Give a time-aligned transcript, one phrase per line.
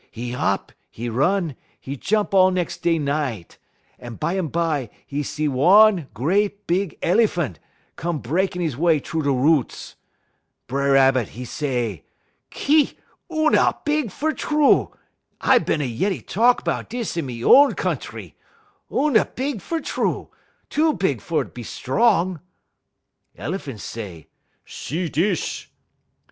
[0.13, 1.55] "'E hop, 'e run,
[1.85, 3.59] 'e jump all nex' day night,
[4.01, 7.55] un bumbye 'e see one great big el'phan'
[7.97, 9.93] come breakin' 'e way troo da woots.
[10.67, 12.03] B'er Rabbit, 'e say:
[12.49, 12.97] "'Ki!
[13.31, 14.89] Oona big fer true!
[15.39, 18.33] I bin a yeddy talk 'bout dis in me y own countree.
[18.91, 20.29] Oona big fer true;
[20.71, 22.39] too big fer be strong.'
[23.37, 24.25] "El'phan' say:
[24.65, 25.67] 'See dis!'